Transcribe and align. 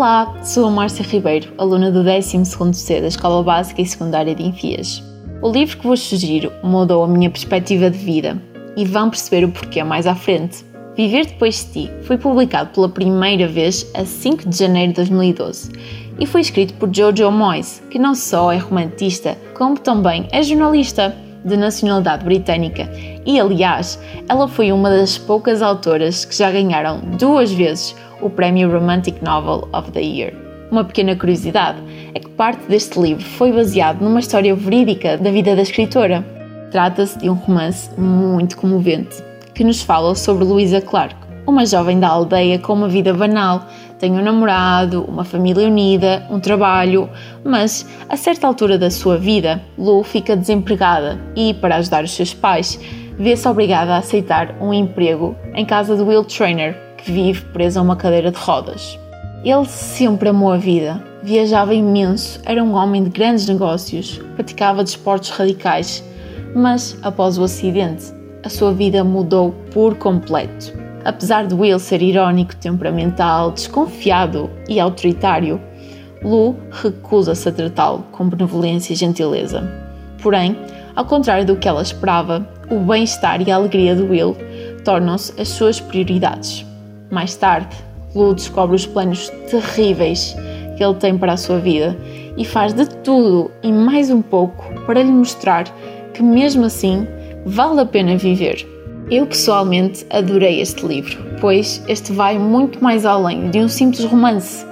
Olá, 0.00 0.34
sou 0.42 0.66
a 0.66 0.70
Márcia 0.70 1.04
Ribeiro, 1.04 1.52
aluna 1.58 1.90
do 1.90 2.02
12º 2.02 2.72
C 2.72 3.02
da 3.02 3.08
Escola 3.08 3.42
Básica 3.42 3.82
e 3.82 3.86
Secundária 3.86 4.34
de 4.34 4.42
Enfias. 4.42 5.02
O 5.42 5.52
livro 5.52 5.76
que 5.76 5.86
vos 5.86 6.00
sugiro 6.00 6.50
mudou 6.62 7.04
a 7.04 7.06
minha 7.06 7.28
perspectiva 7.28 7.90
de 7.90 7.98
vida 7.98 8.42
e 8.78 8.86
vão 8.86 9.10
perceber 9.10 9.44
o 9.44 9.50
porquê 9.50 9.84
mais 9.84 10.06
à 10.06 10.14
frente. 10.14 10.64
Viver 10.96 11.26
Depois 11.26 11.66
de 11.66 11.84
Ti 11.84 11.90
foi 12.04 12.16
publicado 12.16 12.70
pela 12.70 12.88
primeira 12.88 13.46
vez 13.46 13.90
a 13.94 14.02
5 14.06 14.48
de 14.48 14.56
janeiro 14.56 14.92
de 14.92 14.96
2012 14.96 15.70
e 16.18 16.24
foi 16.24 16.40
escrito 16.40 16.72
por 16.78 16.88
Jojo 16.90 17.30
Moyes, 17.30 17.82
que 17.90 17.98
não 17.98 18.14
só 18.14 18.50
é 18.50 18.56
romantista, 18.56 19.36
como 19.54 19.78
também 19.78 20.26
é 20.32 20.42
jornalista 20.42 21.14
de 21.44 21.58
nacionalidade 21.58 22.24
britânica 22.24 22.90
e, 23.26 23.38
aliás, 23.38 24.00
ela 24.30 24.48
foi 24.48 24.72
uma 24.72 24.88
das 24.88 25.18
poucas 25.18 25.60
autoras 25.60 26.24
que 26.24 26.34
já 26.34 26.50
ganharam 26.50 27.00
duas 27.18 27.52
vezes 27.52 27.94
o 28.20 28.30
prémio 28.30 28.70
Romantic 28.70 29.22
Novel 29.22 29.68
of 29.72 29.90
the 29.92 30.00
Year. 30.00 30.32
Uma 30.70 30.84
pequena 30.84 31.16
curiosidade 31.16 31.78
é 32.14 32.20
que 32.20 32.28
parte 32.30 32.62
deste 32.68 33.00
livro 33.00 33.24
foi 33.24 33.52
baseado 33.52 34.02
numa 34.02 34.20
história 34.20 34.54
verídica 34.54 35.18
da 35.18 35.30
vida 35.30 35.56
da 35.56 35.62
escritora. 35.62 36.24
Trata-se 36.70 37.18
de 37.18 37.28
um 37.28 37.34
romance 37.34 37.90
muito 37.98 38.56
comovente 38.56 39.16
que 39.54 39.64
nos 39.64 39.82
fala 39.82 40.14
sobre 40.14 40.44
Louisa 40.44 40.80
Clark, 40.80 41.16
uma 41.46 41.66
jovem 41.66 41.98
da 41.98 42.08
aldeia 42.08 42.58
com 42.58 42.72
uma 42.72 42.88
vida 42.88 43.12
banal, 43.12 43.66
tem 43.98 44.12
um 44.12 44.22
namorado, 44.22 45.04
uma 45.04 45.24
família 45.24 45.66
unida, 45.66 46.26
um 46.30 46.40
trabalho, 46.40 47.10
mas 47.44 47.86
a 48.08 48.16
certa 48.16 48.46
altura 48.46 48.78
da 48.78 48.90
sua 48.90 49.18
vida, 49.18 49.60
Lou 49.76 50.02
fica 50.02 50.34
desempregada 50.34 51.20
e, 51.36 51.52
para 51.52 51.76
ajudar 51.76 52.04
os 52.04 52.12
seus 52.12 52.32
pais, 52.32 52.80
vê-se 53.18 53.46
obrigada 53.46 53.94
a 53.94 53.98
aceitar 53.98 54.54
um 54.60 54.72
emprego 54.72 55.36
em 55.54 55.66
casa 55.66 55.94
de 55.94 56.02
Will 56.02 56.24
Trainer, 56.24 56.74
que 57.04 57.10
vive 57.10 57.40
preso 57.52 57.78
a 57.78 57.82
uma 57.82 57.96
cadeira 57.96 58.30
de 58.30 58.38
rodas. 58.38 58.98
Ele 59.44 59.64
sempre 59.64 60.28
amou 60.28 60.52
a 60.52 60.56
vida, 60.56 61.02
viajava 61.22 61.74
imenso, 61.74 62.40
era 62.44 62.62
um 62.62 62.74
homem 62.74 63.04
de 63.04 63.10
grandes 63.10 63.46
negócios, 63.46 64.20
praticava 64.34 64.84
desportos 64.84 65.30
radicais, 65.30 66.04
mas 66.54 66.98
após 67.02 67.38
o 67.38 67.44
acidente, 67.44 68.12
a 68.44 68.48
sua 68.48 68.72
vida 68.72 69.02
mudou 69.02 69.52
por 69.72 69.94
completo. 69.96 70.78
Apesar 71.04 71.46
de 71.46 71.54
Will 71.54 71.78
ser 71.78 72.02
irónico, 72.02 72.54
temperamental, 72.56 73.52
desconfiado 73.52 74.50
e 74.68 74.78
autoritário, 74.78 75.60
Lu 76.22 76.54
recusa-se 76.70 77.48
a 77.48 77.52
tratá-lo 77.52 78.04
com 78.12 78.28
benevolência 78.28 78.92
e 78.92 78.96
gentileza. 78.96 79.66
Porém, 80.22 80.54
ao 80.94 81.06
contrário 81.06 81.46
do 81.46 81.56
que 81.56 81.66
ela 81.66 81.80
esperava, 81.80 82.46
o 82.70 82.78
bem-estar 82.80 83.40
e 83.40 83.50
a 83.50 83.56
alegria 83.56 83.96
de 83.96 84.02
Will 84.02 84.36
tornam-se 84.84 85.32
as 85.40 85.48
suas 85.48 85.80
prioridades. 85.80 86.66
Mais 87.10 87.34
tarde, 87.34 87.74
Lu 88.14 88.34
descobre 88.34 88.76
os 88.76 88.86
planos 88.86 89.28
terríveis 89.50 90.36
que 90.76 90.84
ele 90.84 90.94
tem 90.94 91.16
para 91.18 91.34
a 91.34 91.36
sua 91.36 91.58
vida 91.58 91.96
e 92.36 92.44
faz 92.44 92.72
de 92.72 92.86
tudo 92.86 93.50
e 93.62 93.72
mais 93.72 94.10
um 94.10 94.22
pouco 94.22 94.64
para 94.86 95.02
lhe 95.02 95.12
mostrar 95.12 95.64
que, 96.14 96.22
mesmo 96.22 96.64
assim, 96.64 97.06
vale 97.44 97.80
a 97.80 97.86
pena 97.86 98.16
viver. 98.16 98.66
Eu 99.10 99.26
pessoalmente 99.26 100.06
adorei 100.10 100.60
este 100.60 100.86
livro, 100.86 101.18
pois 101.40 101.82
este 101.88 102.12
vai 102.12 102.38
muito 102.38 102.82
mais 102.82 103.04
além 103.04 103.50
de 103.50 103.58
um 103.58 103.68
simples 103.68 104.04
romance. 104.04 104.64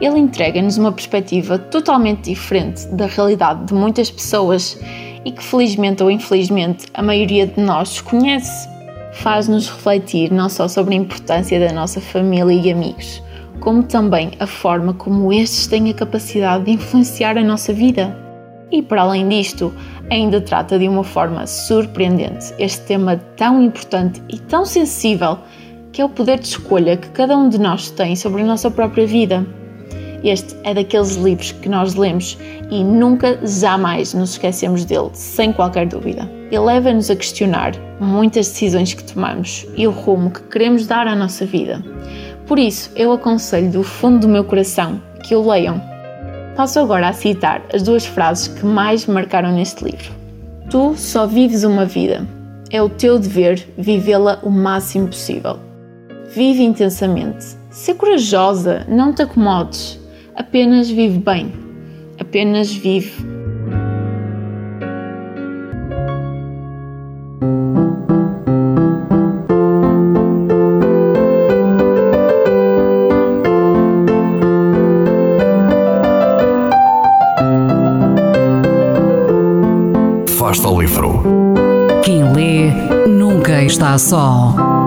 Ele 0.00 0.18
entrega-nos 0.18 0.78
uma 0.78 0.90
perspectiva 0.90 1.58
totalmente 1.58 2.30
diferente 2.30 2.86
da 2.88 3.06
realidade 3.06 3.66
de 3.66 3.74
muitas 3.74 4.10
pessoas 4.10 4.80
e 5.24 5.30
que, 5.30 5.42
felizmente 5.42 6.02
ou 6.02 6.10
infelizmente, 6.10 6.86
a 6.94 7.02
maioria 7.02 7.46
de 7.46 7.60
nós 7.60 8.00
conhece 8.00 8.68
faz-nos 9.12 9.68
refletir 9.68 10.32
não 10.32 10.48
só 10.48 10.66
sobre 10.66 10.94
a 10.94 10.98
importância 10.98 11.60
da 11.60 11.72
nossa 11.72 12.00
família 12.00 12.52
e 12.52 12.72
amigos, 12.72 13.22
como 13.60 13.82
também 13.82 14.32
a 14.40 14.46
forma 14.46 14.94
como 14.94 15.32
estes 15.32 15.66
têm 15.66 15.90
a 15.90 15.94
capacidade 15.94 16.64
de 16.64 16.72
influenciar 16.72 17.38
a 17.38 17.44
nossa 17.44 17.72
vida. 17.72 18.16
E 18.70 18.80
para 18.82 19.02
além 19.02 19.28
disto, 19.28 19.72
ainda 20.10 20.40
trata 20.40 20.78
de 20.78 20.88
uma 20.88 21.04
forma 21.04 21.46
surpreendente 21.46 22.54
este 22.58 22.80
tema 22.86 23.16
tão 23.36 23.62
importante 23.62 24.22
e 24.28 24.38
tão 24.38 24.64
sensível 24.64 25.38
que 25.92 26.00
é 26.00 26.04
o 26.04 26.08
poder 26.08 26.38
de 26.38 26.46
escolha 26.46 26.96
que 26.96 27.10
cada 27.10 27.36
um 27.36 27.50
de 27.50 27.58
nós 27.58 27.90
tem 27.90 28.16
sobre 28.16 28.40
a 28.40 28.46
nossa 28.46 28.70
própria 28.70 29.06
vida. 29.06 29.46
Este 30.24 30.54
é 30.62 30.72
daqueles 30.72 31.16
livros 31.16 31.52
que 31.52 31.68
nós 31.68 31.94
lemos 31.94 32.38
e 32.70 32.84
nunca, 32.84 33.38
jamais 33.44 34.14
nos 34.14 34.30
esquecemos 34.30 34.84
dele, 34.84 35.10
sem 35.12 35.52
qualquer 35.52 35.86
dúvida. 35.86 36.30
Ele 36.50 36.60
leva-nos 36.60 37.10
a 37.10 37.16
questionar 37.16 37.72
muitas 37.98 38.48
decisões 38.48 38.94
que 38.94 39.02
tomamos 39.02 39.66
e 39.76 39.86
o 39.86 39.90
rumo 39.90 40.30
que 40.30 40.42
queremos 40.42 40.86
dar 40.86 41.06
à 41.06 41.16
nossa 41.16 41.44
vida. 41.44 41.82
Por 42.46 42.58
isso, 42.58 42.90
eu 42.94 43.12
aconselho 43.12 43.70
do 43.70 43.82
fundo 43.82 44.20
do 44.20 44.28
meu 44.28 44.44
coração 44.44 45.00
que 45.24 45.34
o 45.34 45.48
leiam. 45.48 45.80
Passo 46.54 46.78
agora 46.78 47.08
a 47.08 47.12
citar 47.12 47.62
as 47.72 47.82
duas 47.82 48.04
frases 48.04 48.48
que 48.48 48.64
mais 48.64 49.06
me 49.06 49.14
marcaram 49.14 49.52
neste 49.52 49.84
livro. 49.84 50.12
Tu 50.70 50.94
só 50.96 51.26
vives 51.26 51.64
uma 51.64 51.84
vida. 51.84 52.26
É 52.70 52.80
o 52.80 52.88
teu 52.88 53.18
dever 53.18 53.66
vivê-la 53.76 54.38
o 54.42 54.50
máximo 54.50 55.08
possível. 55.08 55.58
Vive 56.34 56.62
intensamente. 56.62 57.56
Se 57.70 57.94
corajosa, 57.94 58.84
não 58.88 59.14
te 59.14 59.22
acomodes. 59.22 60.01
Apenas 60.34 60.88
vive 60.88 61.18
bem. 61.18 61.52
Apenas 62.18 62.72
vive. 62.72 63.12
Fasta 80.38 80.68
ao 80.68 80.80
livro. 80.80 81.22
Quem 82.02 82.32
lê 82.32 82.70
nunca 83.06 83.62
está 83.62 83.98
só. 83.98 84.81